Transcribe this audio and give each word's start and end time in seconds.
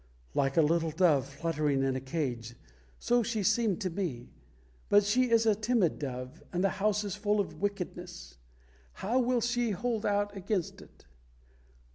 "Like 0.33 0.57
a 0.57 0.63
little 0.63 0.89
dove 0.89 1.27
fluttering 1.27 1.83
in 1.83 1.95
a 1.95 1.99
cage, 2.01 2.55
so 2.97 3.21
she 3.21 3.43
seemed 3.43 3.79
to 3.81 3.91
me. 3.91 4.31
But 4.89 5.03
she 5.03 5.29
is 5.29 5.45
a 5.45 5.53
timid 5.53 5.99
dove, 5.99 6.41
and 6.51 6.63
the 6.63 6.69
house 6.81 7.03
is 7.03 7.13
full 7.15 7.39
of 7.39 7.61
wickedness. 7.61 8.39
How 8.93 9.19
will 9.19 9.41
she 9.41 9.69
hold 9.69 10.03
out 10.03 10.35
against 10.35 10.81
it? 10.81 11.05